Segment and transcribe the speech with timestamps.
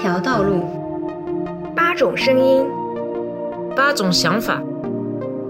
[0.00, 0.62] 条道路，
[1.74, 2.64] 八种声音，
[3.74, 4.62] 八种想法。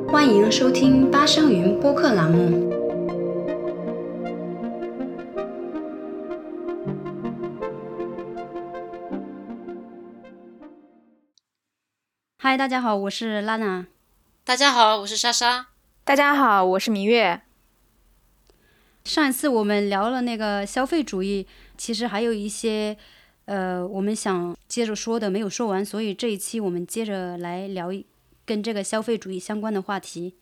[0.08, 2.72] 欢迎收听八声云播客栏目。
[12.38, 13.86] 嗨，大家好，我是拉娜。
[14.44, 15.66] 大家好，我是莎莎。
[16.04, 17.42] 大家好，我是明月。
[19.04, 21.46] 上一次我们聊了那个消费主义，
[21.76, 22.96] 其实还有一些
[23.48, 28.04] 呃，我们想接着说的没有说完，所以这一期我们接着来聊一
[28.44, 30.34] 跟这个消费主义相关的话题。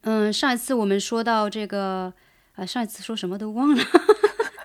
[0.00, 2.12] 嗯，上一次我们说到这个，
[2.56, 3.84] 啊，上一次说什么都忘了。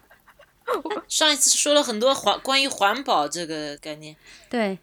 [1.08, 4.16] 上一次说了很多环关于环保这个概念。
[4.50, 4.80] 对，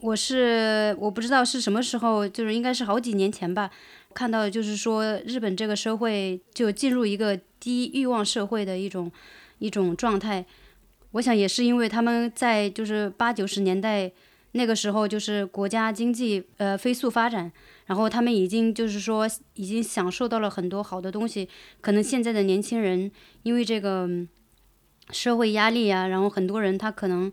[0.00, 3.70] 我是我不知道是什么时候，就是应该是好几年前吧，
[4.14, 9.12] 看到就是说日本这个社会就进入一个低欲望社会的一种
[9.58, 10.46] 一种状态。
[11.12, 14.10] 我想也是因为他们在就是八九十年代
[14.52, 17.50] 那个时候，就是国家经济呃飞速发展，
[17.86, 21.48] 然后他们已经就是说已经享受到了很多好的东西。
[21.80, 23.10] 可能现在的年轻人
[23.42, 24.08] 因为这个
[25.10, 27.30] 社会压力啊，然后很多人他可能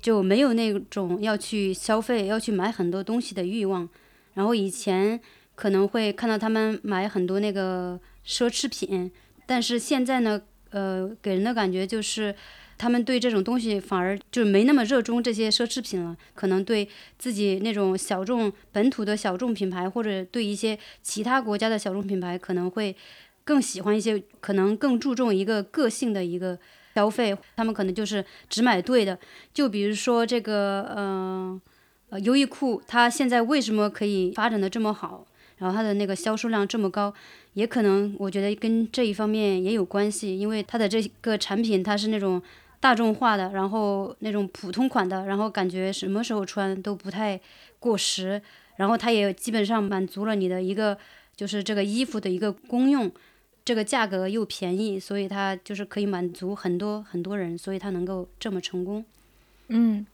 [0.00, 3.88] 就没有那种要去消费、要去买很多东西的欲望。
[4.34, 5.20] 然后以前
[5.56, 9.10] 可能会看到他们买很多那个奢侈品，
[9.46, 10.40] 但是现在呢，
[10.70, 12.32] 呃，给人的感觉就是。
[12.78, 16.86] 他们对这种东西反而就没那么热衷这些奢侈品了，可能对
[17.18, 22.94] 自己那种小众本土的小众品牌，或者对一些其他国家的小众品牌，可能会
[23.44, 26.58] 更喜欢一些，可能更注重一个个性的一个
[26.94, 27.34] 消费。
[27.56, 29.18] 他们可能就是只买对的。
[29.54, 31.60] 就比如说这个，呃，
[32.10, 35.26] 呃，优衣库，它现在为什么可以发展的这么好？
[35.56, 37.14] 然后它的那个销售量这么高，
[37.54, 42.42] 也可能我觉得跟这一方面也有关系，因为它的这个产品它是那种。
[42.80, 47.40] 大众化的，然后那种普通款的，然后感觉什么时候穿都不太
[47.78, 48.40] 过时，
[48.76, 50.96] 然后它也基本上满足了你的一个
[51.34, 53.10] 就是这个衣服的一个功用，
[53.64, 59.04] 这个价格又便宜，所以它就是可以满足很多很多人，所以它能够这么成功。
[59.68, 60.06] 嗯，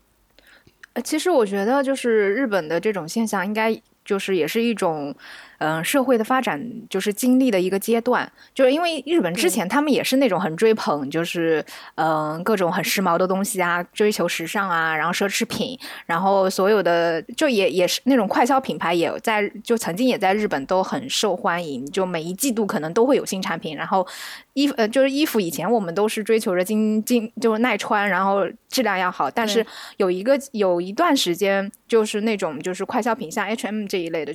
[1.03, 5.15] 其实我觉得就是日本的这种现象，应该就是也是一种。
[5.59, 11.63] 嗯，社会的发展就是经历的一个阶段，就是因为日本之前他们也是那种很追捧，就是
[11.95, 24.05] 嗯各种很时髦的东西啊，追求时尚啊，然后奢侈品，然后所有的就也也是那种快消品牌也在就曾经也在日本都很受欢迎，就每一季度可能都会有新产品，然后
[24.53, 29.65] 衣服呃就是衣服以前我们都是追求着经经就是耐穿，然后质量要好，但是
[29.97, 34.33] 有一个有一段时间就是那种就是快消品像 H M 这一类的。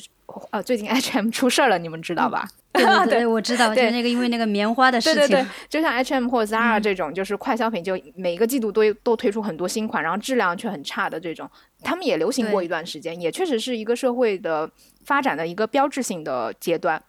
[0.51, 2.47] 呃，最近 H&M 出事儿了，你们知道吧？
[2.73, 5.19] 对 对，我知道，就那个因为那个棉花的事情。
[5.21, 11.51] 对对对，就像 H&M 或 Zara 这种，就是快消品，就每个季度都都推出很多新款，然后质量却很差的这种，
[11.83, 14.71] 他们也流行过一段时间，也确实是一个社会的
[15.05, 17.03] 发展的一个标志性的阶段。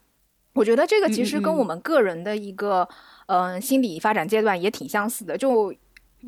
[0.53, 2.88] 我觉得这个其实跟我们个人的一个
[3.27, 5.73] 嗯心理发展阶段也挺相似的，就。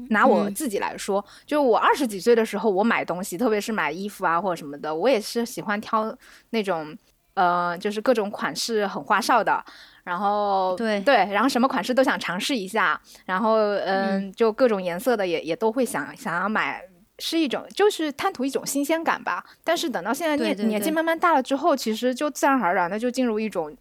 [0.07, 6.17] 拿我自己来说，就我二十几岁的时候，我买东西，特别是买衣服啊或者什么的，我也是喜欢挑
[6.51, 6.97] 那种，
[7.33, 9.63] 呃，就是各种款式很花哨的，
[10.03, 16.81] 然后对对，然后什么款式都想尝试一下，然后嗯，就各种颜色的也也都会想想要买，
[17.19, 19.43] 是一种就是贪图一种新鲜感吧。
[19.63, 23.75] 但是等到现在年年纪慢慢大了之后，其实就自然而然的就进入一种，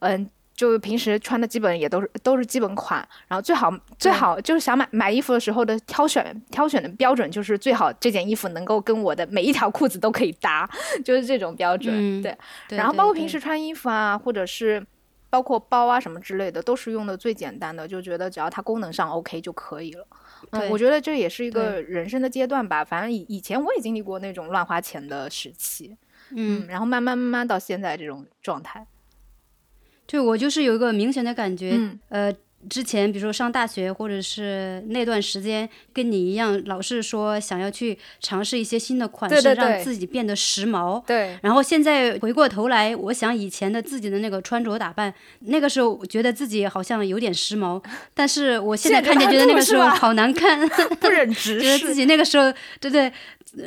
[0.00, 0.28] 嗯。
[0.60, 2.98] 就平时穿的基本也都是都是基本款，
[3.28, 10.68] 然后最好最好就是想买买衣服的时候的挑选挑选的标准就是最好这件衣服能够跟我的每一条裤子都可以搭，
[11.02, 12.20] 就是这种标准。
[12.20, 12.36] 对，
[12.68, 14.86] 然后包括平时穿衣服啊，或者是
[15.30, 20.06] 包括包啊什么之类的，都是用的最简单的，就觉得只要它功能上 OK 就可以了。
[20.50, 22.84] 嗯，我觉得这也是一个人生的阶段吧。
[22.84, 25.96] 反正以以前我也经历过那种乱花钱的时期，
[26.36, 28.86] 嗯，然后慢慢慢慢到现在这种状态。
[30.10, 31.78] 对，我就是有一个明显的感觉，
[32.08, 32.32] 呃，
[32.68, 41.00] 之前比如说上大学或者是那段时间，跟你一样，老是说想要去尝试一些新的款式，让自己变得时髦。
[41.06, 41.38] 对。
[41.42, 47.80] 然后现在回过头来，我想以前的自己的那个穿着打扮，那个时候觉得自己好像有点时髦，
[48.12, 50.68] 但是我现在看见觉得那个时候好难看，
[51.00, 53.12] 不忍直视，觉得自己那个时候，对对，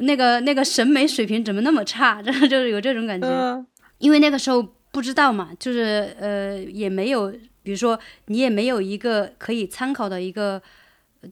[0.02, 3.66] 那个那个审美水平怎么那么差， 就是有这种感觉，
[3.98, 4.64] 因为那个时候。
[4.94, 7.32] 不知道嘛，就是呃，也没有，
[7.64, 10.62] 比如说你也没有一个可以参考的一个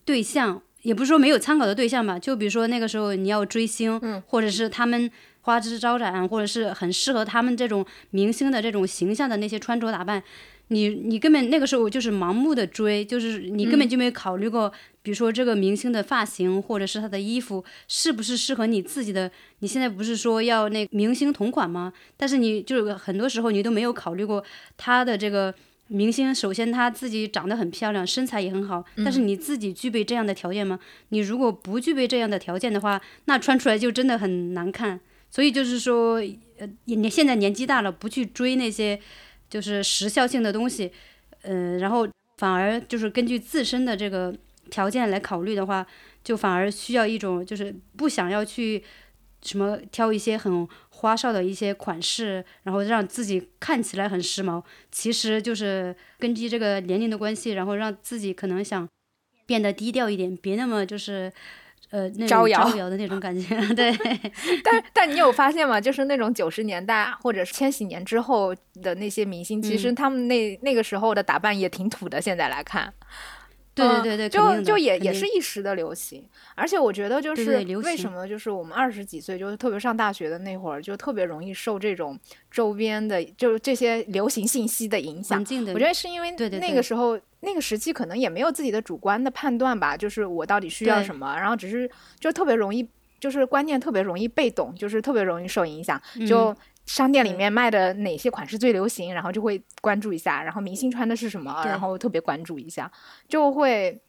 [0.04, 2.18] 对象，也不是说没有参考的对象吧。
[2.18, 5.10] 就比如说那个时候你要追星，或者是他们
[5.42, 10.24] 花枝招展，或者是很适合他们这种明星的这种形象的那些穿着打扮，
[10.71, 14.71] 你你根本那个时候就是盲目的追，就是你根本就没有考虑过，
[15.01, 19.29] 比如说这个明星的发型或者是他的衣服是不是适合你自己的。
[19.59, 21.91] 你现在不是说要那明星同款吗？
[22.15, 24.41] 但是你就是很多时候你都没有考虑过
[24.77, 25.53] 他的这个
[25.88, 30.79] 明星，首先他自己长得很漂亮，身材也很好，但是你自己具备这样的条件吗？
[31.09, 35.01] 你如果不具备这样的条件的话，那穿出来就真的很难看。
[35.29, 36.15] 所以就是说，
[36.59, 38.97] 呃，你现在年纪大了，不去追那些。
[39.51, 40.89] 就是时效性的东西，
[41.42, 42.07] 嗯，然后
[42.38, 44.33] 反而就是根据自身的这个
[44.69, 45.86] 条件来考虑的话，
[46.24, 48.81] 就反而需要一种就是不想要去
[49.44, 54.63] 什么挑一些很花哨的一些款式，然后让自己看起来很时髦。
[54.89, 58.88] 其实就是根据这个年龄的关系，然后让自己可能想
[59.45, 61.30] 变得低调一点，别那么就是。
[61.92, 63.94] 呃，招摇的那种感觉， 对。
[64.64, 65.80] 但但你有发现吗？
[65.80, 72.22] 就是那种九十年代或者是千禧年之后的那些明星，其实他们那那个时候的打扮也挺土的。
[72.22, 72.94] 现在来看，
[73.76, 76.24] 对对对对，就就也也是一时的流行。
[76.56, 82.18] 而且我觉得，就是为什么就是我们二十几岁，就是特别上大学的那会儿，就特别容易受这种
[82.50, 85.40] 周边的，就是这些流行信息的影响。
[85.74, 87.20] 我觉得是因为那个时候。
[87.42, 91.90] 那个时期可能也没有自己的主观的判断吧，就是我到底需要什么，然后只是
[92.20, 92.88] 就特别容易，
[93.20, 96.00] 就是观念特别容易被动，就是特别容易受影响。
[96.28, 96.56] 就
[96.86, 102.92] 商店里面卖的哪些款式最流行，然后就会关注一下，然后明星穿的是什么，然后特别关注一下，
[103.28, 104.00] 就会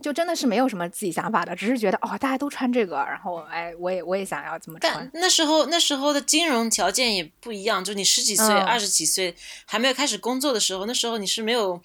[0.00, 5.10] 就真的是没有什么自己想法的，只是觉得哦大家都穿这个，然后哎我也我也想要怎么穿。
[5.12, 9.34] 那时候那时候的金融条件也不一样，就你十几岁、二十几岁
[9.66, 11.78] 还没有开始工作的时候，那时候你是没有。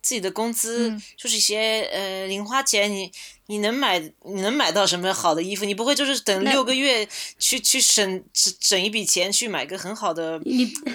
[0.00, 3.10] 自己的工资就是一些呃零花钱，你
[3.46, 5.64] 你能买你能买到什么好的衣服？
[5.64, 7.06] 你不会就是等六个月
[7.38, 10.40] 去去省省省一笔钱去买个很好的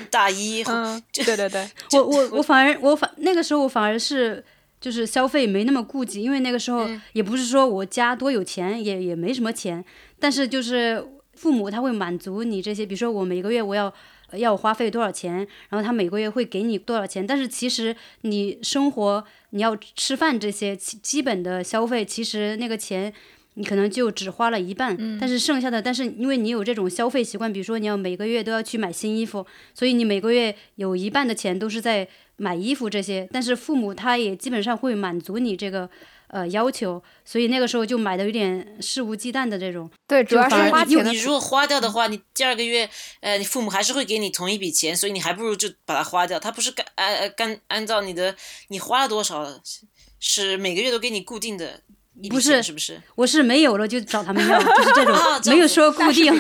[0.10, 0.64] 大衣？
[0.70, 4.44] 嗯，对对对， 我我我反而我反那个时候我反而是
[4.80, 9.84] 就是消费没那么顾忌，因为那个时候也不是说我家多有钱，也也没什么钱，
[10.20, 13.94] 但是就是父母他会满足你这些，比如说我每个月我要。
[14.38, 15.36] 要花费多少钱？
[15.70, 17.26] 然后他每个月会给你多少钱？
[17.26, 23.14] 但是其实你生活你要吃饭这些基本的消费，其实那个钱
[23.54, 24.98] 你可能就只花了一半。
[25.20, 32.08] 但是剩下的，但是因为你有这种消费习惯，比如说你要每个月都要去买新衣服，所以你每个月有一半的钱都是在
[32.38, 33.28] 买衣服这些。
[33.32, 35.90] 但是父母他也基本上会满足你这个。
[36.34, 39.88] 呃，要求，所以那个时候就买的有点肆无忌惮的这种。
[40.08, 41.06] 对，主要是花钱。
[41.06, 42.90] 你如果花掉的话，你第二个月，
[43.22, 46.40] 呃，你父母还是会给你同一笔钱，所以你还不如就把它花掉。
[46.40, 48.36] 他不是干按干按照你的
[48.70, 49.46] 你花了多少，
[50.20, 51.82] 是每个月都给你固定的。
[52.30, 53.02] 不是，是不是？
[53.16, 55.16] 我是没有了就找他们要，就是这种，
[55.52, 56.32] 没有说固定，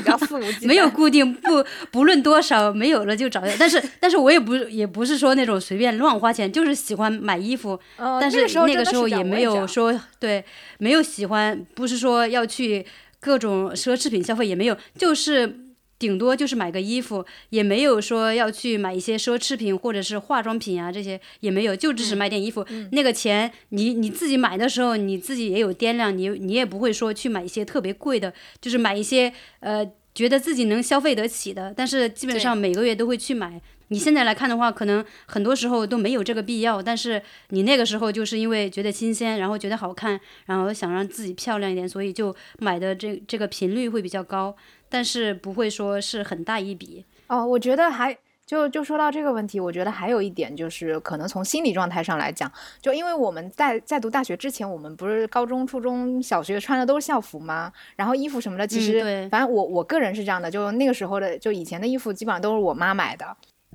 [0.62, 3.42] 没有固定，不不论多少，没有了就找。
[3.58, 7.80] 但是，但是我也不也不是说那种随便乱花钱，就是喜欢买衣服。
[7.98, 10.46] 但是那个时候也没有说对，
[10.78, 12.86] 没有喜欢，不是说要去
[13.20, 15.63] 各种奢侈品消费，也没有，就是。
[16.04, 22.66] 顶多就是买个衣服，也没有说要去买一些奢侈品或者是化妆品啊，这些也没有，就只是买点衣服。
[22.92, 31.74] 那个钱，你你自己买的时候，你自己也有掂量，你你也不会说去买一些特别贵的，就是买一些呃觉得自己能消费得起的。
[31.74, 33.62] 但是基本上每个月都会去买。
[33.90, 44.56] 你现在来看的话，可能很多时候都没有这个必要，但是你那个时候就是因为觉得新鲜，然后觉得好看，然后想让自己漂亮一点，所以就买的这这个频率会比较高。
[44.94, 57.74] 但是不会说是很大一笔哦，我觉得还就就说到这个问题，我觉得还有一点就是，可能从心理状态上来讲，就因为我们在在读大学之前，我们不是高中、初中小学穿的都是校服吗？
[57.96, 63.26] 然后衣服什么的，其实反正我我个人是这样的，就那个时候的，就以前的衣服基本上都是我妈买的。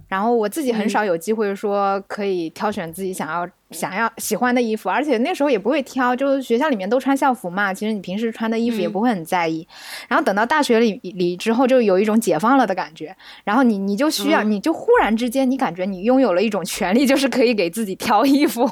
[0.09, 7.75] 然后我自己很少有机会说可以挑选自己想要想要喜欢的衣服，而且那时候也不会挑，就是学校里面都穿校服嘛。
[7.75, 9.69] 其实你平时穿的衣服也不会很在意。
[10.09, 13.15] 然后等到大学里里之后，就有一种解放了的感觉。
[13.45, 18.67] 然后你你就需要，你就忽然之间，你感觉你拥有了一种权利，就是可以给自己挑衣服，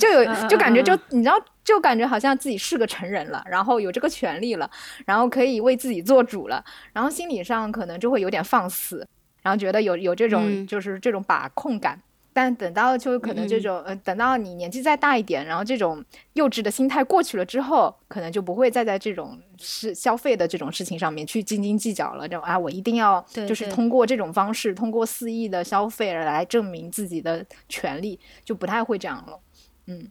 [0.00, 4.70] 就有就感觉就你知道，就感觉好像自己是个成人了，然后有这个权利了，
[5.04, 6.64] 然后可以为自己做主了，
[6.94, 9.06] 然后心理上可能就会有点放肆。
[9.42, 12.00] 然后觉得有有这种就是这种把控感，
[12.32, 22.26] 但等到就可能这种呃，等到你年纪再大一点，然后这种幼稚的心态过去了之后，可能就不会再在这种是消费的这种事情上面去斤斤计较了。
[22.26, 29.38] 这种啊，我一定要就是通过这种方式，通过肆意的消费来证明自己的权利，就不太会这样了。
[29.86, 30.08] 嗯，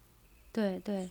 [0.52, 1.10] 对对，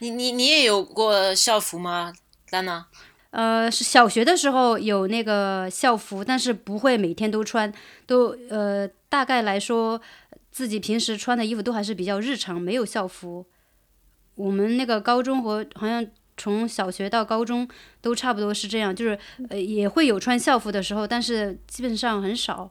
[0.00, 2.12] 你你你也有过校服吗，
[2.50, 2.86] 丹娜？
[3.32, 7.72] 呃，是小学的时候有那个校服，但是不会每天都穿，
[8.06, 9.98] 都呃大概来说，
[10.50, 13.46] 自己平时穿的衣服都还是比较日常，没有校服。
[14.34, 17.66] 我们那个高中和好像从小学到高中
[18.02, 22.70] 都差不多是这样，就是呃也会有穿校服的时候，但是基本上很少，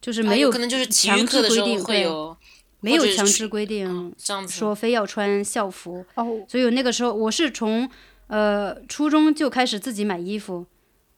[0.00, 2.36] 就是没有可能就是体育课的时候会有，
[2.80, 4.12] 没有强制规定
[4.48, 6.04] 说非要穿校服。
[6.16, 7.88] 哦，所以那个时候我是从
[8.26, 10.66] 呃初中就开始自己买衣服，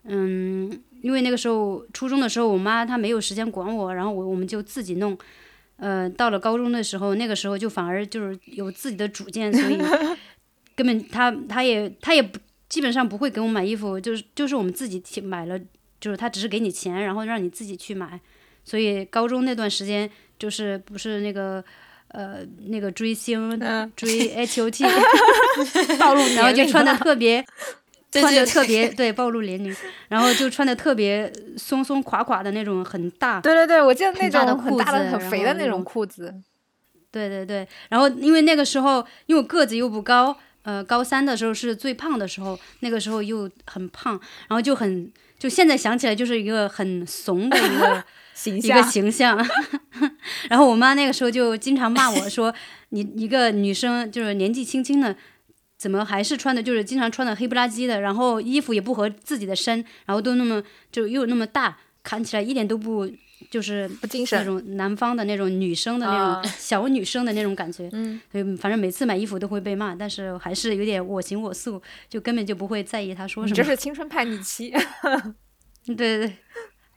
[0.04, 0.70] 嗯，
[1.02, 5.16] 因为那个时候初中的时候我妈她没有时间管我，然后我我们就自己弄。
[5.78, 9.76] 呃，到了高中的时候，那个时候就反而就是有自己的主见，所以
[10.74, 15.60] 根本他他也他也不基本上不会给我买衣服，就是就是我们自己买了，
[16.00, 18.18] 就是他只是给你钱，然后让你自己去买。
[18.64, 21.62] 所以高中那段时间就是不是那个
[22.16, 23.60] 呃那个追星
[23.94, 24.84] 追 H O T，
[26.34, 27.44] 然后就穿的特别。
[28.12, 29.76] 穿的特别对暴露年龄，
[30.08, 36.32] 然后就穿的特别松松垮垮的那种很大，对对对，我记得那种很大的很肥的那种裤子，
[37.10, 44.18] 对对对，然后因为那个时候因为我个子又不高，呃，高三的时候是最胖的时候，那个时候又很胖，
[44.48, 48.02] 然后就很就现在想起来就是一个很怂的一个
[48.36, 49.36] 形象，一个形象，
[50.48, 52.54] 然后我妈那个时候就经常骂我 说，
[52.90, 55.16] 你一个女生就是年纪轻轻的。
[55.78, 63.06] 怎么还是穿的，就是经常穿的黑不拉几的，然后衣服也不合自己的身，然后都那么就又那么大，看起来一点都不
[63.50, 67.90] 就是不精神那种南方的那种女生的那种小女生的那种感觉。
[67.92, 73.54] 嗯，所以反正每次买衣服都会被骂，但是还是有点我行我素，就根本就不会在意他说什么。
[73.54, 74.72] 这是青春叛逆期。
[75.84, 76.36] 对 对对，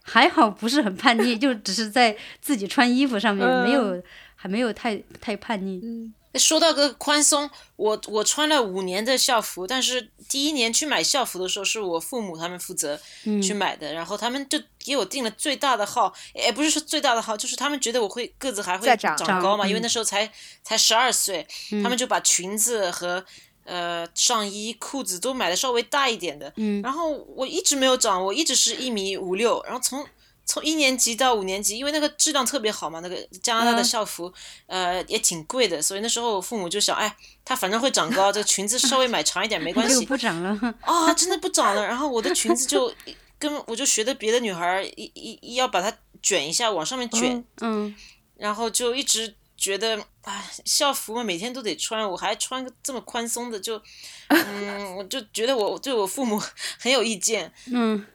[0.09, 4.01] 还好不是很叛逆， 就只是在自己穿衣服上面没有
[4.35, 5.79] 还没有太太叛逆。
[5.83, 6.13] 嗯。
[6.35, 12.99] 说到个宽松，我我穿了五年的校服，但是第一年去买校服的时候，是我父母他们负责
[13.41, 19.17] 去买的，然后他们就给我定了最大的号，也不是说最大的号，就是他们觉得我会个子还会长。
[19.41, 21.47] 高嘛，因为那时候才才十二岁，
[21.81, 23.25] 他们就把裙子和
[23.65, 30.05] 呃上衣、裤子都买的稍微大一点的，嗯然后我一直没有长，我一直是一米五六，然后从。
[30.51, 34.33] 从一年级到五年级，因为那个质量特别好嘛，那个加拿大的校服，
[34.65, 40.03] 呃，也挺贵的，所以那时候父母就想，哎，他反正会长高，这个裙子稍微买长一点没关 系。
[40.07, 41.85] 不长了啊，真的不长了。
[41.85, 42.91] 然后我的裙子就
[43.37, 47.95] 跟我就学的别的女孩一一一要把它卷一下，往上面卷，嗯，
[48.35, 53.81] 然后就一直觉得，哎，校服嘛，每天都得穿，我还穿个这么宽松的，就，
[54.29, 56.41] 嗯，我就觉得我对我父母
[56.79, 58.05] 很有意见，嗯，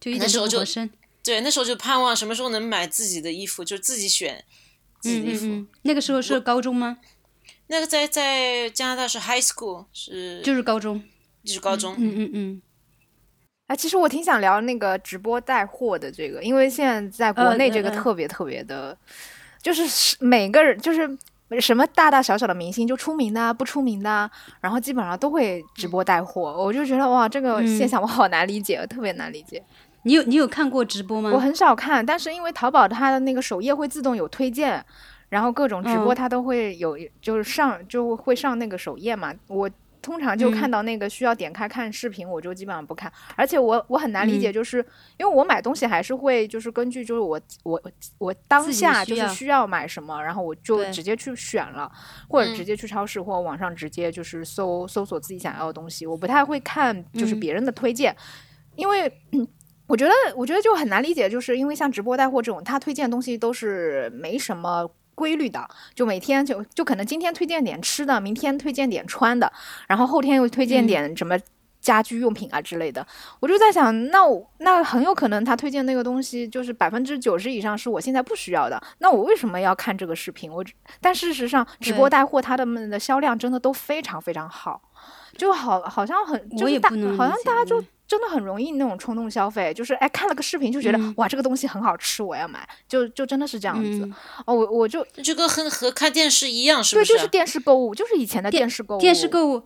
[0.00, 0.90] 就一点都不合身。
[1.22, 4.44] 对，那时候就盼望什么时候能买自己的衣服，就自己选
[5.00, 5.66] 自己的衣服。
[5.82, 6.98] 那个时候是高中吗？
[7.68, 11.02] 那个在在加拿大是 high school，是就是高中，
[11.44, 11.94] 就是高中。
[11.98, 12.62] 嗯嗯嗯。
[13.68, 18.96] 哎，其实我挺想聊那个直播带货的这个，因为现在在国内这个特别特别的，
[19.64, 21.08] 就是每个人就是
[21.58, 24.30] 什么大大小小的明星，就出名的不出名的，
[24.60, 26.54] 然后基本上都会直播带货。
[26.62, 29.64] 我就觉得哇，这个现象我好难理解，特别难理解。
[30.02, 31.30] 你有你有看过直播吗？
[31.32, 34.84] 我很少看，但是因为淘宝它的那个首页会自动有推荐，
[35.30, 39.32] 然后各种直播它都会有，就是上就会上那个首页嘛。
[39.48, 39.70] 我
[40.04, 43.10] 通常就看到那个需要点开看视频，我就基本上不看。
[43.34, 44.84] 而且我我很难理解，就是
[45.16, 47.82] 因为我买东西还是会就是根据就是我我
[48.18, 51.90] 我当下就是需要买什么，然后我就直接去选了，
[52.28, 56.06] 或者直接去超市或网上直接就是搜搜索自己想要的东西。
[56.06, 58.14] 我不太会看就是别人的推荐，
[58.76, 59.10] 因为。
[59.86, 69.52] 我觉得，我觉得就很难理解，就是因为像直播带货这种，他推荐的东西都是没什么规律的，就每天就就可能今天推荐点吃的，明天推荐点穿的，
[69.88, 71.38] 然后后天又推荐点什么
[71.84, 73.06] 家居用品啊之类的。
[73.38, 80.50] 我就在想，那我那很有可能他推荐那个东西就是百分之九十以上是我现在不需要的，那我为什么要看这个视频？
[80.50, 80.64] 我
[81.00, 84.80] 但事实上，直播带货他的们的销量真的都非常非常好，
[85.36, 87.84] 就好好像很就是大好像大家就。
[88.06, 94.06] 真的很容易那种冲动消费，就是哎看了个视频就觉得哇这个东西很好吃，我要买，就就真的是这样子。
[94.44, 97.12] 哦，我我就这个和和看电视一样，是不是？
[97.12, 99.00] 对，就是电视购物，就是以前的电视购物。
[99.00, 99.62] 电视购物。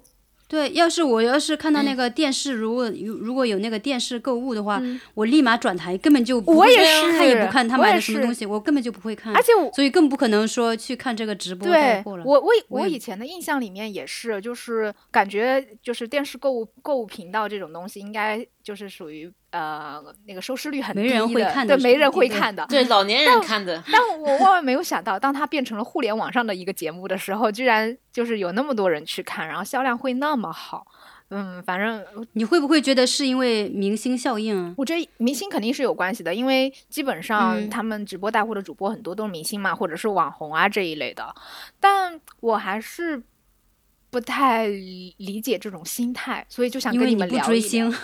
[0.48, 9.36] 对，要是我要是看到那个电视，如果有如果有那个电视购物的话，我立马转台，根本就我也是看也不看他买的什么东西，我根本就不会看。
[9.36, 12.24] 而且我所以更不可能说去看这个直播带货了。
[12.24, 19.32] 我我我以前的印象里面也是，就是感觉就是电视购物购物频道这种东西，应该就是属于。
[19.50, 23.82] 呃，那个收视率很低的，对，没人会看的，对老年人看的。
[23.90, 30.86] 但我万万没有想到，当它变成了互联网上的一个节目的时候，居然就是有那么多人去看，然后销量会那么好。
[31.30, 34.74] 嗯，反正你会不会觉得是因为明星效应啊？
[34.76, 41.34] 我觉得明星肯定是有关系的，因为基本上他们直播带货的主播很多都是明星嘛，或者是网红啊这一类的。
[41.80, 43.22] 但我还是
[44.10, 47.92] 不太理解这种心态，所以就想跟你们聊追星。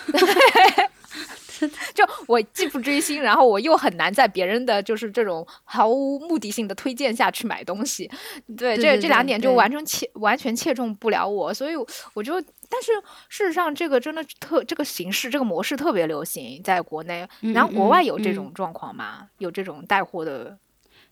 [1.93, 8.11] 就我既不追星，然后我又很难在别人的就是这种毫无目的性的推荐下去买东西，
[8.57, 11.75] 对，这这两点就完全切完全切中不了我，所以
[12.13, 12.33] 我就，
[12.67, 12.91] 但是
[13.29, 19.29] 事实上这个真的特这个形式这个模式特别流行在国内，然后国外有这种状况吗？
[19.37, 20.57] 有这种带货的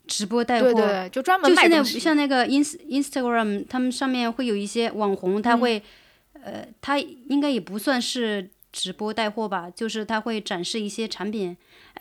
[0.07, 5.81] 直播带货，对对，就专门就现在像那个 ins Instagram，他们上面会有一些网红，他会，
[6.43, 8.49] 呃，他应该也不算是。
[8.75, 11.55] 直播带货吧，就是他会展示一些产品，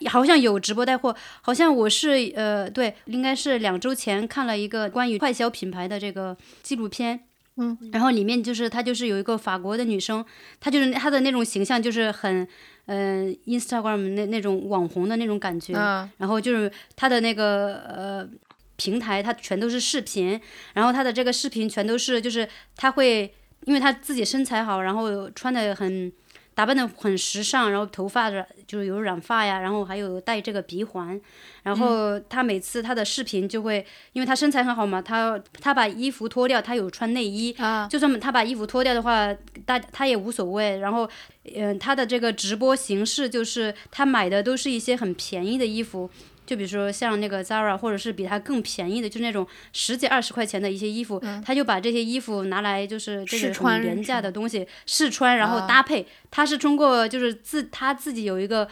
[0.09, 7.19] 好像有直播带货，好像我是呃对，应该是两周前看了一个关于快消品牌的这个纪录片，
[7.57, 10.25] 嗯，然后里面就是她就是有一个法国的女生，
[10.59, 12.47] 她就是她的那种形象就是很
[12.85, 15.73] 嗯 Instagram 那那种网红的那种感觉，
[16.17, 18.29] 然后就是他的那个呃
[18.75, 20.39] 平台，它全都是视频，
[20.73, 23.33] 然后他的这个视频全都是就是他会，
[23.65, 26.11] 因为他自己身材好，然后穿的很。
[26.55, 31.19] 打扮的很时尚，然后头发染就是有染发呀，然后还有戴这个鼻环，
[31.63, 37.55] 然后他每次他的视频就会，因为他身材很好嘛，他他把衣服脱掉，他有穿内衣，
[37.89, 39.33] 就算他把衣服脱掉的话，
[39.65, 40.77] 大他也无所谓。
[40.77, 41.09] 然后，
[41.55, 46.09] 嗯，他的这个直播形式就是他买的都是一些很便宜的衣服。
[46.45, 56.05] 就比如说像那个 Zara，或者是比它更便宜的，就那种十几二十块钱的一些衣服，他就把这些衣服拿来就是这个很廉价的东西试穿，然后搭配。
[56.29, 58.67] 他是通过就是自他自己有一个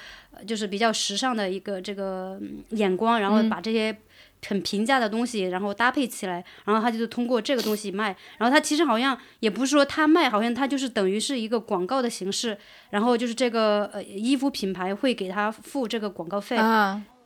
[0.47, 2.39] 就是比较时尚的一个这个
[2.71, 3.95] 眼光，然后把这些
[4.47, 8.15] 很平价的东西然后搭配起来，然后他就通过这个东西卖。
[8.39, 12.57] 然后他其实好像也不是说他卖，好像他就是等于是一个广告的形式，
[12.89, 16.57] 然后就是这个呃衣服品牌会给他付这个广告费。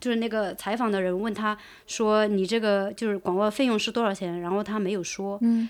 [0.05, 1.57] 就是那个采访的人问他
[1.87, 5.39] 说：“你这个就是广告费用是多少钱？”然后他没有说。
[5.41, 5.67] 嗯，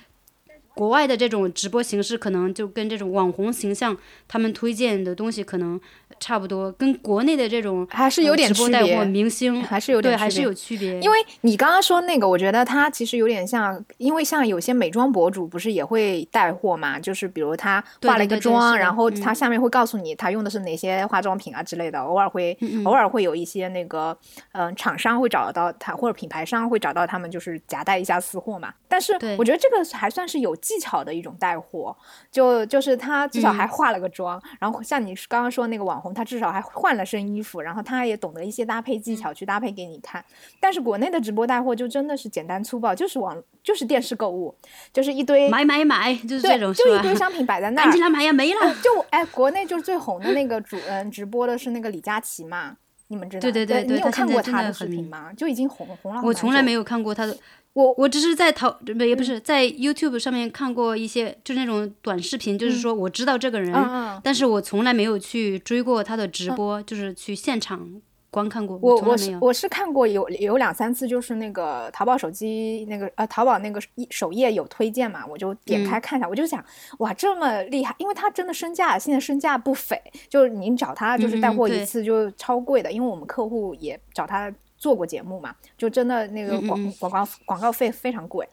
[0.76, 5.82] 国外的这种直播形式可能就跟这种网红形象，他们推荐的东西可能。
[6.18, 9.04] 差不多，跟国内的这种还是有点区别。
[9.04, 10.98] 明星还是有点对，还是有区别。
[11.02, 16.98] 因为你刚刚说那个，我觉得他其实有点像，因为像有些美妆博主不是也会带货嘛？
[16.98, 22.00] 就是比如他化了一个妆，然后他下面会告诉你他用的是哪些化妆品啊之类的。
[22.00, 24.18] 偶尔会偶尔会有一些那个
[24.54, 28.74] 嗯厂商会找到他，或者品牌商会找到他们，就是夹带一下私货嘛。
[28.88, 31.96] 但是我觉得这个还算是有技巧的一种带货，
[32.32, 36.16] 就就是他至少还化了个妆，然后像你刚刚说那个网红。
[36.16, 40.24] 他至少还换了身衣服，然后他也懂得一些搭配技巧去搭配给你看。
[40.62, 44.56] 但是国内的直播带货就真的是简单粗暴，就是网就是电视购物，
[44.94, 48.74] 就是一堆买买买，就是这种，就一堆 商品摆在那儿，赶紧来买呀，没了。
[48.82, 53.42] 就哎，国内就是最红的那个主嗯直播的是那个李佳琦嘛，你们知道？
[53.42, 55.34] 对对对，你有看过他的视频吗？
[55.36, 56.22] 就已经红红了。
[56.24, 57.36] 我从来没有看过他的。
[57.76, 63.76] 我我只是在淘不也不是在 YouTube 上面看过一些，就是那种短视频，就是说我知道这个人，
[64.24, 68.80] 但是我从来没有去追过他的直播，就是去现场观看过。
[68.82, 76.64] 我我是我是看过有有两三次，就是那个淘宝手机那个呃淘宝那个首页有推荐嘛，我就点开看一下，我就想
[77.00, 84.50] 哇这么厉害，因为他真的身价现在身价不菲，就是您找他就是带货一次就超贵的，因为我们客户也找他。
[84.86, 88.48] 做过节目嘛，就真的那个广广告广告费非常贵，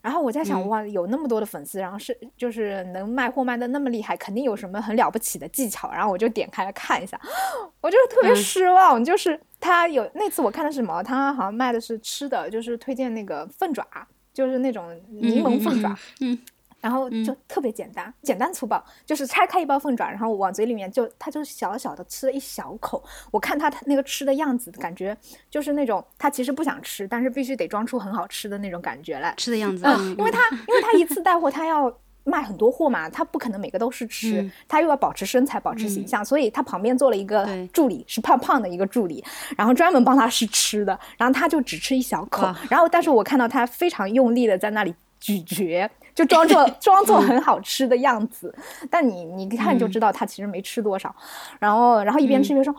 [0.00, 7.20] 然后我在想哇，有那么多的粉丝，然后是就是能卖货卖的那么厉害，肯定有什么很了不起的技巧，然后我就点开来看一下，
[7.82, 13.86] 我就特别失望，就是他有那次我看的是什么，他好像卖的是吃的，就是推荐那个凤爪，
[14.32, 16.38] 就是那种柠檬凤爪，嗯。
[16.80, 23.02] 然后就特别简单，简单粗暴，就是拆开一包凤爪，然后往嘴里面就，他就小小的吃了一小口。
[23.30, 25.16] 我看他他那个吃的样子，感觉
[25.50, 29.84] 就是那种他其实不想吃，但是必须得装出很好吃的那种感觉来吃的样子。
[29.86, 39.24] 嗯，因为他 因为他一次带货，他要卖很多货嘛，他不可能每个都是吃，他又要保持身材、保持形象，所以他旁边做了一个助理，是胖胖的一个助理，
[39.56, 45.90] 然后专门帮他试吃的，然后他就只吃一小口，然后但是我看到他非常用力的在那里咀嚼。
[46.18, 48.52] 就装作 装作很好吃的样子，
[48.90, 51.14] 但你你一看就知道他其实没吃多少，
[51.60, 52.74] 然后然后一边吃一边说，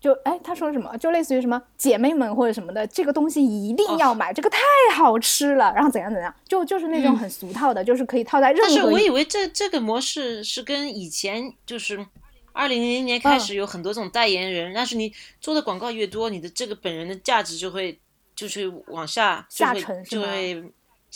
[0.00, 0.98] 就哎他说什么？
[0.98, 4.58] 就类似于什么姐妹们或者什么的，这个东西一定要买，这个太
[4.96, 8.66] 好吃了，然后怎样怎样，就就是那种很俗套的，就是可以套在任何。
[8.66, 12.04] 但是我以为这这个模式是跟以前就是
[12.52, 17.96] 二零零零年开始有很多种代言人，但是你做的广告越多，你的这个本人的价值就会
[18.34, 20.64] 就是往下下沉，就会。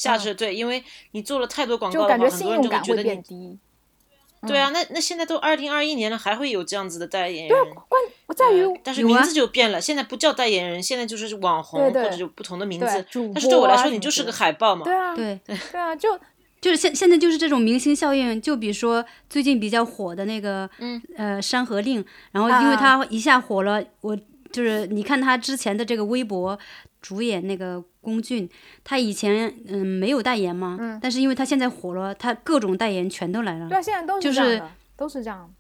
[0.01, 0.83] 下车对，因为
[1.13, 3.59] 你做了太多广告，就感觉信用感会变低。
[4.47, 7.49] 对啊，那那现在都二零二一年了，还会有这样子的代言人？
[7.49, 8.03] 对，关
[8.35, 12.87] 在于，但是名字就变了，现在不叫代言人，现在就是网红或者就不同的名字。
[13.35, 14.85] 但是对我来说，你就是个海报嘛。
[14.85, 16.19] 对啊，对对 啊，就
[16.59, 24.17] 就是现现在就是这种明星效应，就比如说最近比较火的那个，嗯呃，《山河令》，然后因为它一下火了，我
[24.53, 26.59] 就是你看他之前的这个微博。
[27.03, 28.47] 主演那个龚俊，
[28.85, 33.67] 他以前嗯没有代言嘛，嗯，但是因为他现在火了，他各种代言全都来了。
[33.71, 35.51] 对，现在都是这样的，都是这样。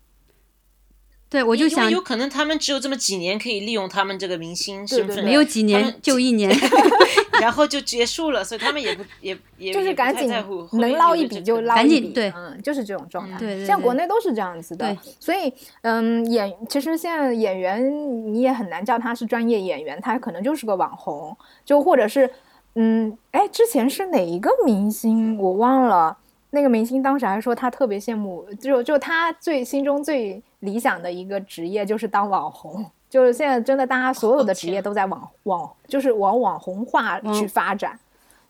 [1.30, 6.50] 对，我就想，有可能他们只有这么几年可以利用他们这个明星身份，没有几年就一年，
[7.40, 10.28] 然后就结束了，所以他们也不也也就是赶紧
[10.72, 13.38] 能捞一笔就捞一笔，对，嗯，就是这种状态。
[13.38, 22.28] 对，像国内都是这样子的，所以嗯，演其实现在演员你也很难叫他是专业演员，他可能就是个网红，就或者是
[22.74, 26.18] 嗯，哎，之前是哪一个明星我忘了。
[26.52, 37.98] 那个明星当时还说他特别羡慕，就就他最心中最理想的一个职业就是当网红，就是现在真的大家所有的职业都在网网，就是往网红化去发展，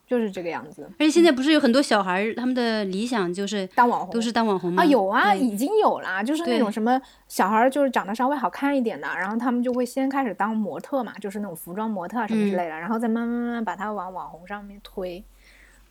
[0.06, 0.88] 就是这个样子。
[0.98, 4.82] 而且现在不是有很多小孩，他们的理想就是当网红，都是当网红吗？
[4.82, 15.24] 啊，有啊，已经有啦，就是那种什么小孩就是长得稍微好看一点的，然后他们就会先开始当模特嘛，就是那种服装模特什么之类的，然后再慢慢慢慢把它往网红上面推，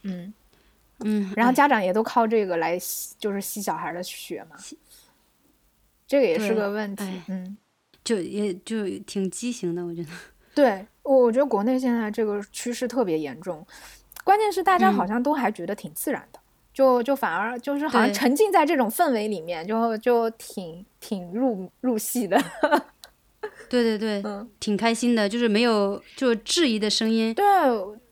[0.04, 0.34] 嗯。
[1.02, 4.58] 嗯，然后家长也都靠这个来吸，就是吸小孩的血嘛，
[6.10, 7.04] 这个也是个问题。
[7.28, 7.56] 嗯，
[8.04, 10.10] 就也就挺畸形的，我觉得。
[10.56, 13.66] 对，我我觉得国内现在这个趋势特别严重，
[14.24, 16.40] 关键是大家好像都还觉得挺自然的，
[16.74, 22.44] 就就反而就是好像沉浸在这种氛围里面，就就挺挺入入戏的。
[23.70, 27.46] 对 对对，嗯，挺开心的，就是没有就质疑的声音，对，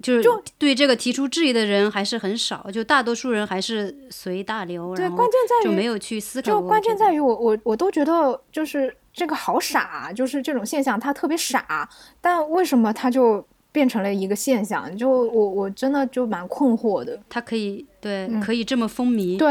[0.02, 6.52] 就是对这个提出质疑的人还是很少，就大多数人还是随大流，对，关键在于就没有去思考。
[6.52, 11.90] 就关键在于我我我都觉得就是这个好傻，就是这种现象它特别傻，
[12.22, 14.96] 但为什么它就变成了一个现象？
[14.96, 17.20] 就我我真的就蛮困惑的。
[17.28, 19.50] 它可以对，可以这么风靡，对。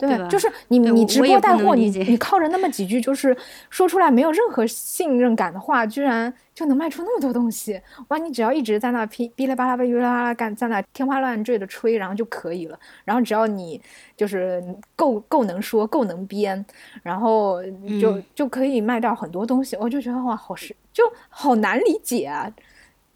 [0.00, 3.36] 对，就是你你直播带货，你你靠着那么几句就是
[3.68, 7.80] 说出来没有任何信任感的话，居然就能卖出那么多东西。
[8.08, 12.78] 哇，你只要一直在那噼哔哩吧啦哔哩吧啦干，在那天花乱坠的吹，然后就可以了。
[13.04, 13.80] 然后只要你
[14.16, 14.64] 就是
[14.96, 16.64] 够够能说，够能编，
[17.02, 17.62] 然后
[18.00, 19.76] 就就可以卖掉很多东西。
[19.76, 22.50] 我就觉得哇，好是就好难理解啊。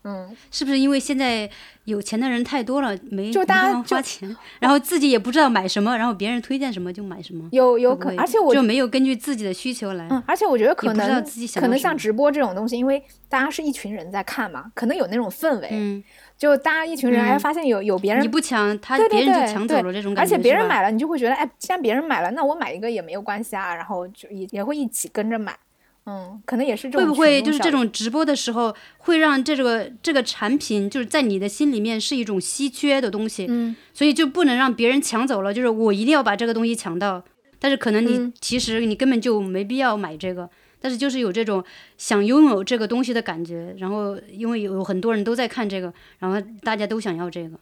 [0.04, 1.48] 嗯，是不是因为现在
[1.84, 7.48] 有钱的人太多了，没就大家花钱，然后自己也不知道买什么，然后别人推荐什么就买什么？
[7.52, 10.06] 有有可，而且我就没有根据自己的需求来。
[10.10, 15.68] 嗯，而且我觉得可能可能像直播这种东西，因为大家是一群人在看嘛，可能有那种氛围。
[15.70, 16.04] 嗯，
[16.36, 20.20] 就大家一群人，哎，发现有有别人你不抢，他别人就抢走了这种感觉。
[20.20, 25.56] 而且别人买了，你就会觉得，哎，既然别人买了，那我买一个也没有关系啊，然后就也也会一起跟着买。
[26.06, 27.00] 嗯，可能也是这种。
[27.00, 35.54] 会不会就是这种直播的时候，会让这个这个产品就是在你的心里面是一种稀缺的东西，嗯，所以就不能让别人抢走了。
[35.54, 37.24] 就是我一定要把这个东西抢到，
[37.58, 41.64] 但是可能你其实你根本就没必要买这个，但是就是有这种
[41.96, 43.74] 想拥有这个东西的感觉。
[43.78, 47.58] 然后因为有很多人都在看这个，然后大家都想要这个。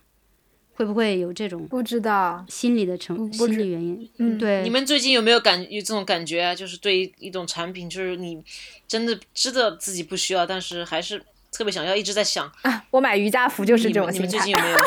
[0.83, 4.11] 会不会有这种不知道心理的成心理原因？
[4.19, 4.63] 嗯，对。
[4.63, 6.55] 你们最近有没有感有这种感觉啊？
[6.55, 8.43] 就是对一种产品，就是你
[8.89, 12.85] 真的知道自己不需要，但是还是特别想要，一直在想啊。
[12.91, 14.29] 我买瑜伽服就是这种心态。
[14.29, 14.79] 你们最近有没有？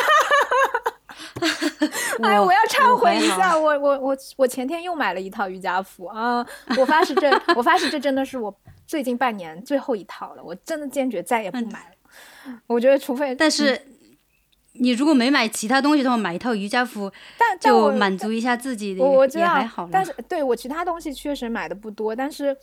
[2.22, 6.46] 哎，我要忏悔一下，我我我我前天又买了一套瑜伽服啊！
[6.78, 8.54] 我发誓这我发誓这真的是我
[8.86, 12.54] 最近半年最后一套了，我真的坚决再也不买了。
[12.66, 13.80] 我觉得除非但是。
[14.78, 19.88] 你如果没买其他东西的话，买一套瑜伽服，但就满足一下自己的也还好。
[19.90, 22.56] 但是对我其他东西确实买的不多，但是，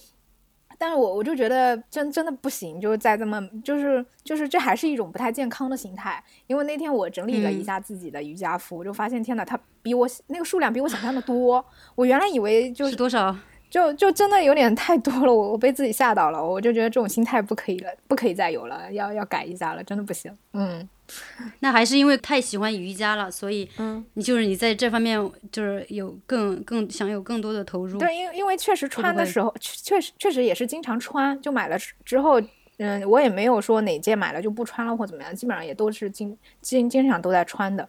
[0.77, 6.23] 但是我我就觉得真真的不行，就是再这么就是就是这还是一种不太健康的心态。
[6.47, 11.63] 因为那天我整理了一下自己的瑜伽服，我就发现天呐，它比我那个数量比我想象的多。
[11.95, 13.35] 我原来以为就是多少，
[13.69, 16.43] 就就真的有点太多了，我我被自己吓到了。
[16.43, 20.35] 我就觉得这种心态不可以了，不可以再有了，要要改一下了，真的不行。
[20.53, 20.87] 嗯。
[21.59, 23.67] 那还是因为太喜欢瑜伽了，所以
[24.13, 25.19] 你就是你在这方面
[25.51, 27.97] 就是有更更想有更多的投入。
[27.99, 32.41] 对，因为因为确实穿的时候，确实确实也是经常穿，就买了之后
[32.77, 37.87] 嗯，我也没有说哪件买了就不穿了或怎么样，基本上也都是经经经常都在穿的。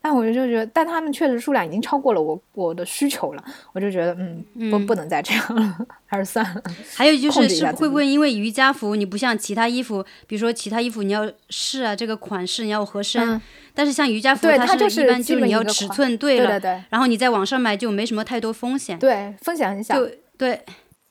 [0.00, 6.62] 但我就觉得，但他们确实数量已经超过了我我的需求了，我就觉得，嗯，不不能再这样了， 还是算了。
[6.94, 13.40] 还有就是是会不会因为瑜伽服你不像其他衣服，比如说其他衣服你要试啊，这个款式你要合身，
[13.72, 19.94] 但是像瑜伽服它是一般就是你要尺寸对了，然后你在网上买就没什么太多风险，对，风险很小，
[20.36, 20.60] 对。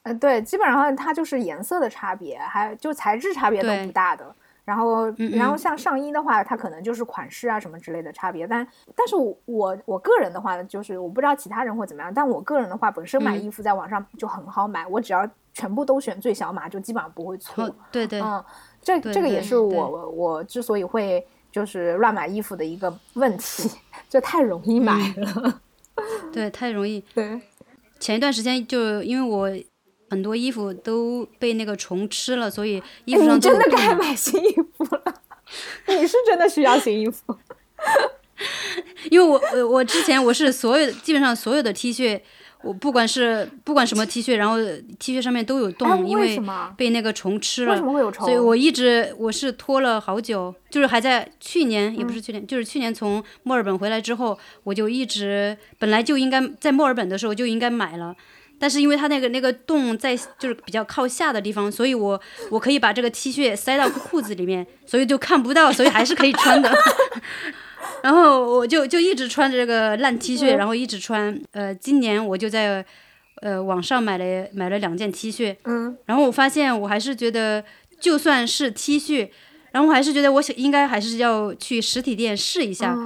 [0.04, 4.36] 嗯，对，基本上它就是颜色的差别，还就材质差别都不大的。
[4.66, 8.48] 然后，然后像上衣的话，它可能就是款式啊什么之类的差别。
[8.48, 17.70] 但，但是我我个人的话呢，就是我不知道其他人会怎么样，但我个人的话，本身买衣服在网上就很好买，我只要全部都选最小码，就基本上不会错。
[17.92, 18.42] 对对，嗯，
[18.82, 23.70] 这这个也是我我之所以会就是乱买衣服的一个问题，
[24.08, 25.62] 就太容易买了。
[26.32, 27.02] 对，太容易。
[27.14, 27.42] 对，
[28.00, 29.50] 前一段时间就因为我。
[30.14, 35.16] 很多衣服都被那个虫吃了，所以衣服上真的该买新衣服了。
[35.88, 37.36] 你是真的需要新衣服，
[39.10, 42.22] 因为我我我之前我是所有基本上所有的 T 恤。
[42.64, 44.56] 我不管是不管什么 T 恤，然后
[44.98, 46.40] T 恤上面都有洞，因为
[46.78, 47.72] 被那个虫吃了。
[47.72, 48.26] 为什么会有虫？
[48.26, 58.16] 所以我一直我是拖了好久，就是还在去年，也不是去年，就是去年从墨尔本回来之后，我就一直本来就应该在墨尔本的时候就应该买了。
[58.64, 66.74] 但是因为它那个那个洞在就是比较靠下的地方，所以我我可以把这个 T 恤塞到裤子里面，所以就看不到，所以还是可以穿的。
[68.02, 71.38] 然后我就就一直穿着这个烂 T 恤，然后一直穿。
[71.52, 72.86] 呃，今年我就在
[73.42, 77.62] 呃网上买了买了两件 T 恤，嗯，然后我发现我还是觉得
[78.00, 79.28] 就算是 T 恤，
[79.74, 82.98] 然后我还是觉得我想应该还是要去实体店试一下。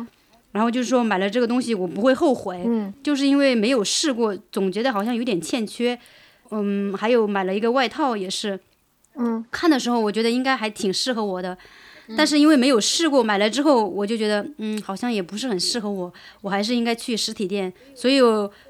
[0.57, 5.95] 然后就是说买了这个东西我不会后悔，嗯，就是因为没有试过，总觉得好像有点欠缺，
[6.49, 8.59] 嗯，还有买了一个外套也是，
[9.17, 11.55] 嗯，看的时候我觉得应该还挺适合我的，
[12.17, 17.71] 但是因为没有试过，买了之后我就觉得，嗯，好像也不是很适合我，我还是应该去实体店。
[17.93, 18.17] 所以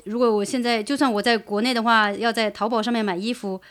[0.04, 3.62] 如果我现在就算我在国内的话，要在淘宝上面买衣服，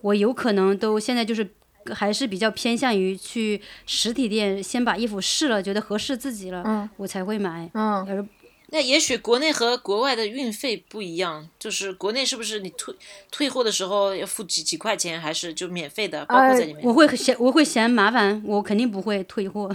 [0.00, 1.48] 我有可能都现在就是。
[1.94, 7.70] 还是比较偏向于去实体店，先把衣服试了，觉得合适自己了，我才会买。
[7.74, 8.28] 嗯。
[8.72, 12.94] 那也许国内和国外的运费不一样，就是国内是不是你退
[13.30, 16.84] 退货的时候要付几几块钱，还是就免费的，包括在里面？
[16.84, 19.68] 我会嫌我会嫌麻烦，我肯定不会退货。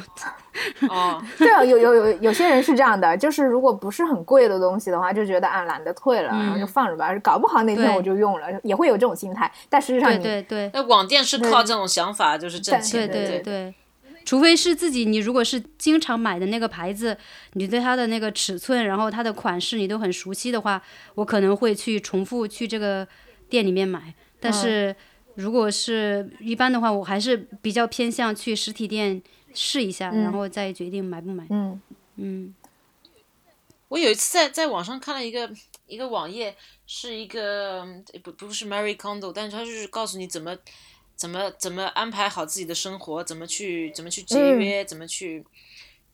[0.89, 9.51] 哦， 对啊，有有有有些人是这样的，就是如果不是很贵的东西的话，就觉得啊懒得退了，然后就放着吧，搞不好哪天我就用了，也会有这种心态。
[9.69, 13.73] 但实际上，对对，那网店是靠这种想法就是挣钱，对对对。
[14.25, 17.15] 除非是自己，你如果是经常买的那个牌子，
[17.53, 20.81] 你对它的那个尺寸，然后它的款式你都很熟悉的话，
[21.13, 23.07] 我可能会去重复去这个
[23.47, 24.15] 店里面买。
[24.39, 24.95] 但是
[25.35, 29.21] 如果是一般的话，我还是比较偏向去实体店
[29.53, 31.45] 试一下，然后再决定买不买。
[31.51, 31.81] 嗯
[32.15, 32.55] 嗯。
[33.89, 35.49] 我有一次在在网上看了一个
[35.85, 36.55] 一个网页，
[36.87, 37.85] 是一个
[38.23, 40.57] 不不是 Mary Condo，但是它就是告诉你怎么。
[41.15, 43.23] 怎么怎么安排好自己的生活？
[43.23, 44.83] 怎么去怎么去节约？
[44.83, 45.45] 怎么去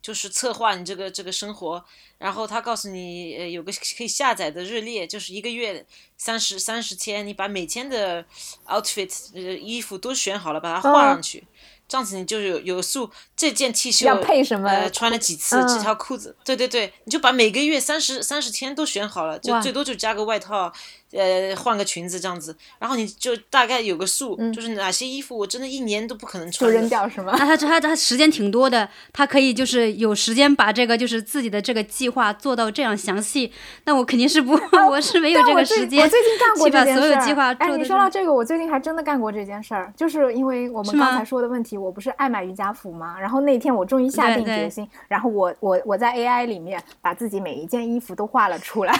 [0.02, 1.84] 就是策划你这个这个生活？
[2.18, 5.86] 然后他告诉你，呃，有个可以下载的日历，就是一个月
[6.18, 8.26] 三十三十天，你把每天的
[8.68, 11.44] outfit 呃衣服都选好了，把它画上去。
[11.92, 14.70] 这样子你就有有数这件 T 恤要配什么？
[14.70, 16.34] 呃，穿了几次这条裤子？
[16.46, 20.72] 对对对，你就把每个月三十三十天都选好了，就最多就加个外套，
[21.12, 27.34] 呃，换个裙子这样子，然后你就大概有个数，就是哪些衣服我真的一年都不可能穿，就扔掉是吗？
[27.38, 33.52] 那他他他时间挺多的，他可以就是有时间把这个就是自己的这个计划做到这样详细。
[33.84, 34.54] 那我肯定是不，
[34.90, 36.02] 我是没有这个时间。
[36.02, 37.36] 我最近干过这件事。
[37.60, 41.81] 哎，你说到这个，我最近还真的干过这件事儿，就是因为我们刚才说的问题。
[41.82, 43.18] 我不是爱买瑜伽服吗？
[43.20, 48.94] 然后那天我终于下定决心，然后我我我在 AI 里面把自己每一件衣服都画了出来，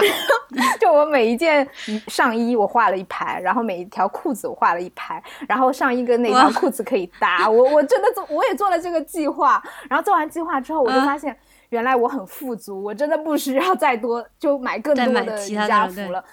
[0.80, 1.68] 就我每一件
[2.06, 7.48] 上衣我画了一排，然后每一条裤子我画了一排，然后上衣跟那条裤子可以搭。
[7.48, 9.62] 我我真的做，我也做了这个计划。
[9.88, 11.36] 然后做完计划之后，我就发现
[11.68, 16.24] 原来我很富足，我真的不需要再多就买更多的瑜伽服了。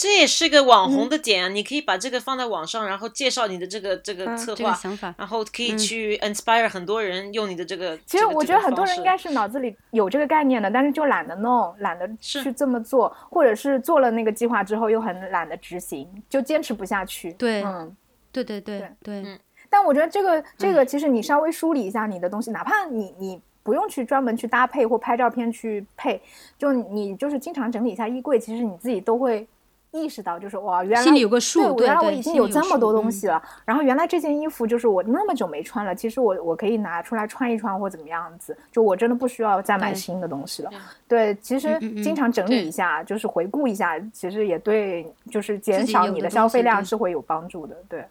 [0.00, 1.48] 这也是个网红的点啊！
[1.50, 4.74] 你可以把这个放在网上，然后介绍你的这个这个策划，
[5.18, 7.94] 然后可以去 inspire 很多人用你的这个。
[8.06, 17.34] 其实我觉得很多人应该是脑子里有这个概念的，但是就懒得弄，懒得去这么做，或者是做了那个计划之后又很懒得执行，就坚持不下去。
[17.34, 17.94] 对，嗯，
[18.32, 19.38] 对对对对。
[19.68, 26.18] 但我觉得这个这个其实你稍微梳理一下你的东西，哪怕你你不用去专门去搭配或拍照片去配，
[26.56, 29.46] 就你就是经常整理一下衣柜，其实你自己都会。
[29.92, 33.42] 意识到，就是哇，原来心里有个数，对，原来我已经有这么多东嗯西了。
[33.64, 40.70] 然后原来这件衣服就是我那么久没穿了，其实我我可以拿出来穿一穿或怎么样子，就我真的不需要再买新的东西了。
[41.08, 47.76] 对，其实经常整理一下，就是回顾一下，其实也对，就是减少你的消费量是会有帮助的。
[47.88, 48.04] 对，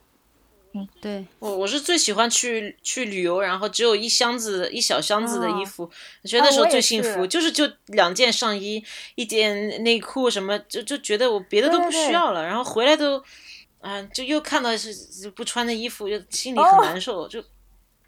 [1.01, 5.91] 对，我我是最喜欢去去旅游，然后只有一箱子一小箱子的衣哦服，
[6.23, 7.27] 我觉得那时候最幸福，是。
[7.27, 8.83] 就是就两件上衣，
[9.15, 12.01] 一件内裤什么，就就觉得我别的都不对对。
[12.03, 13.21] 对需要了，然后回来都，
[13.79, 16.63] 啊、就又看到是不穿的衣服，就心里哦。
[16.63, 17.43] 很难受，就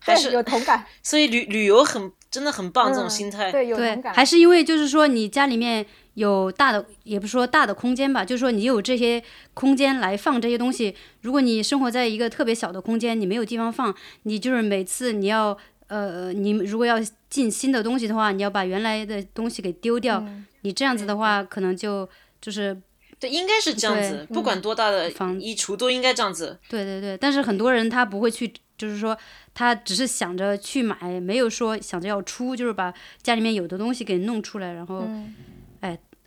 [0.01, 3.51] 还是，有是同感，所以旅旅游很真的很棒，这种嗯心态。
[3.51, 5.85] 对，有同，感，还是因为就是说你家里面
[6.15, 10.95] 有大的，也不是说大的空间吧，就是说你有这些空间来放这些东西。
[11.21, 16.97] 如果你生活在一个特别小的空间，你没有地方放，你就是每次你要呃，你如果要
[17.29, 20.19] 进新的东西的话，你要把原来的东西给丢掉。
[20.19, 22.07] 嗯你这样子的话，可能就
[22.39, 22.79] 就是
[23.19, 26.59] 对，应该是这样子，不管多大的房衣橱都应该这样子。
[26.69, 27.17] 对对对。
[27.17, 29.17] 但是很多人他不会去，就是说
[29.53, 35.03] 他只是想着去买，没有说想着要出，就是把家里面有的东西给弄出来，然后。
[35.07, 35.33] 嗯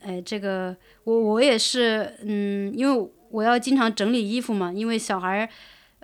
[0.06, 5.48] 哎，这个我我也是，嗯，因为我要经常整理衣服嘛，因为小孩儿，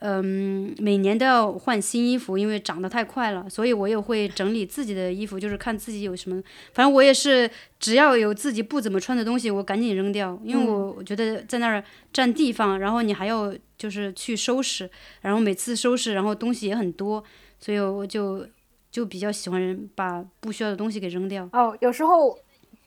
[0.01, 17.23] 嗯，每年都要换新衣服，因为长得太快了，所以我也会整理自己的衣服，就是看自己有什么，反正我也是，只要有自己不怎么穿的东西，我赶紧扔掉，因为我我觉得在那儿占地方，然后你还要就是去收拾，然后每次收拾，然后东西也很多，
[17.59, 18.47] 所以我就
[18.91, 21.47] 就比较喜欢把不需要的东西给扔掉。
[21.53, 22.39] 哦，有时候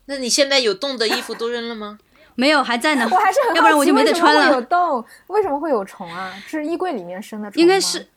[0.06, 2.00] 那你现在有动的衣服都扔了吗？
[2.36, 4.62] 没有，还在呢，我还是很要不然我就没得穿了会有。
[4.62, 6.34] 洞，为什么会有虫啊？
[6.46, 7.62] 是衣柜里面生的虫吗？
[7.62, 8.08] 应该是，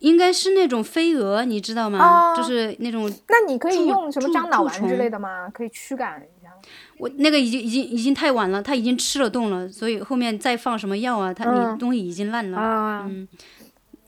[0.00, 1.98] 应该是那种飞蛾，你知道吗？
[1.98, 5.48] 哦就是那种那你可以用什么樟脑丸之类的吗？
[5.52, 6.50] 可以驱赶一下。
[6.98, 12.58] 我那个已经已经已经太晚了，它已经吃了洞了，所以后面再放什么药啊，它嗯你东西已经烂了。
[12.58, 13.26] 啊，嗯，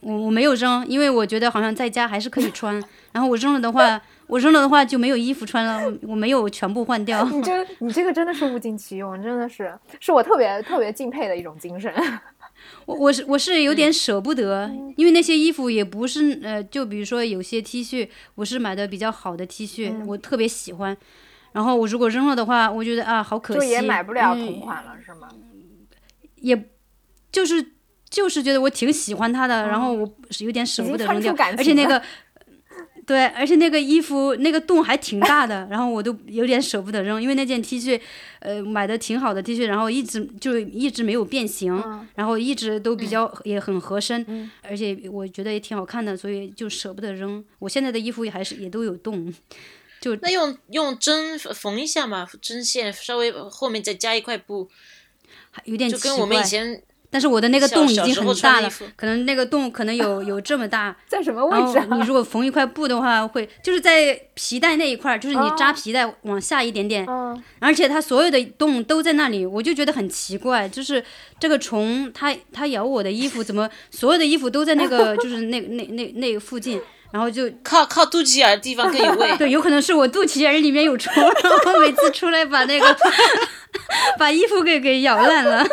[0.01, 2.75] 我我没有扔，因为我觉得好像在家还是可以穿。
[3.11, 3.99] 然后我扔了的话，
[4.33, 7.23] 我扔了的话就没有衣服穿了，我我没有全部换掉。
[7.29, 11.93] 你这你这个真的是物尽其用，真的是是我特别特别敬佩的一种精神。
[12.87, 20.97] 我我是我是有点舍不得，因为那些衣服也不是呃，就比如说有些 T 恤，我是买的比较好的 T 恤，我特别喜欢。
[21.51, 25.29] 然后我如果扔了的话，我觉得啊，好可惜，就也买不了同款了，是吗？
[26.37, 26.69] 也
[27.31, 27.63] 就是
[28.09, 32.01] 就是觉得我挺喜欢它的，然后我是有点舍不得扔掉而且那个。
[33.05, 37.99] 对，而且那个衣服那个洞还挺大的，然后我都有点舍不得扔，因为那件 T 恤，
[38.39, 47.43] 呃，买的挺好的 T 恤，然后一直就一直没有变形，嗯然后一直都比较、也很合身，而且我觉得也挺好看的，所以就舍不得扔。
[47.59, 49.33] 我现在的衣服也还是也都有洞，
[49.99, 54.69] 就那用用针缝一下嘛，针线稍微后面再加一块布，
[55.51, 56.43] 还有点奇就跟我们以怪。
[56.47, 56.81] 前
[57.13, 61.85] 但是我的那个洞已经很大了可能那个洞可能有 有这么大，在什么位然置啊？
[61.91, 71.03] 后你如果缝一块布的话，会就是在皮带那一块，就是你扎皮带往下一点点，嗯，而且它所有的洞都在那里，我就觉得很奇怪，就是
[71.39, 79.37] 这个虫它它咬我的衣服，怎么所有的衣服都在那个 就是那那那那个附近，然后就靠靠肚脐眼的地方更有味。
[79.37, 82.97] 对，有可能是我肚脐眼里面有虫，然后每次出来把那个
[84.17, 85.63] 把衣服给给咬烂了。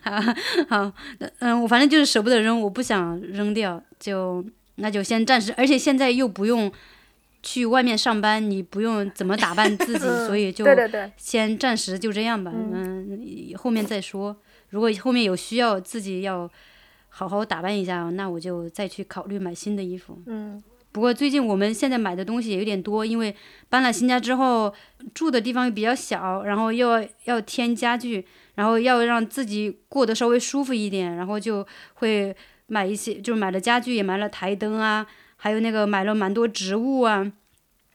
[0.02, 0.20] 好
[0.68, 0.92] 好，
[1.40, 4.44] 嗯，我反正就是舍不得扔，我不想扔掉，就
[4.76, 6.70] 那就先暂时，而且现在又不用
[7.42, 10.64] 去外面上班，你不用怎么打扮自己，所以 就
[11.16, 14.36] 先暂时就这样吧，嗯，后面再说。
[14.70, 16.50] 如果后面有需要自己要
[17.08, 20.20] 好好打扮一下，那我就再去考虑买新的衣服。
[20.26, 20.62] 嗯，
[20.98, 23.32] 不过最近我们现在买的东西也有点多，因为
[23.68, 24.74] 搬了新家之后，
[25.14, 32.34] 住的地方又比较小，然后又要添家具，然后要让自己过得稍微舒服一点，然后就会
[32.66, 35.06] 买一些，就是买了家具，也买了台灯啊，
[35.36, 37.30] 还有那个买了蛮多植物啊，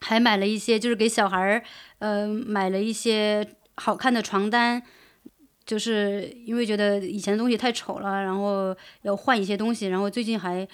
[0.00, 1.62] 还买了一些就是给小孩儿，
[1.98, 4.82] 呃，买了一些好看的床单。
[5.66, 10.66] 就是因为觉得以前的东西太丑了，然后要换一些东西，然后最近还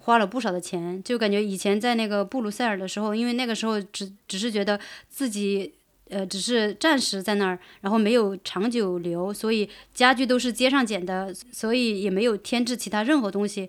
[0.00, 4.78] 花了不少的钱，就感觉以前在那个布鲁塞尔的时候，因为那个时候只只是觉得
[5.08, 5.72] 自己
[6.08, 13.68] 呃只是暂时在那儿，然后没有长久留，所以家具都是街上捡的，所以也没有添置其他任何东西。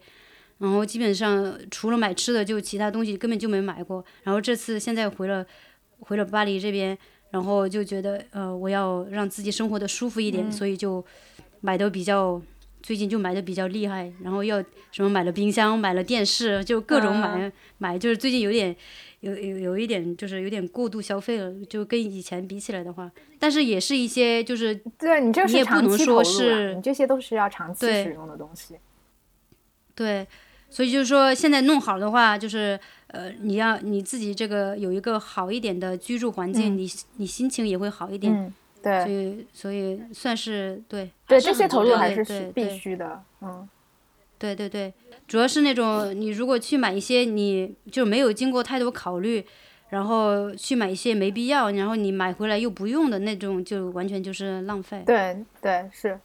[0.60, 4.04] 然后基本上除了买吃的，就其他东西根本就没买过。
[4.24, 5.46] 然后这次现在回了
[6.00, 6.98] 回了巴黎这边，
[7.30, 11.04] 然后就觉得呃我要让自己生活的舒服一点，所以就
[11.62, 12.42] 买的比较
[12.82, 18.76] 最近就买的比较厉害，然后要什么买了冰箱，买了电视，就各种买、买，就是最近有点
[19.20, 28.76] 有有有一点就是有点过度消费了，就跟以前比起来的话，但是也是一些就是对你这是长期投入，你这些都是要长期使用的东西。
[29.94, 30.26] 对，
[30.70, 38.54] 所以就是说现在弄好的话，就是呃，你要你自己这个有一个好一点的居住环境，你你心情也会好一点。
[38.82, 41.10] 对，所以所以算是对。
[41.28, 43.68] 对这些投入还是必须的，嗯。
[44.40, 44.94] 对对对，
[45.28, 49.44] 主要是那种你如果去买一些你就没有经过太多考虑，
[49.90, 55.02] 然后去买一些没必要，然后你买回来又不用的那种，就完全就是浪费。
[55.08, 56.20] 对对是，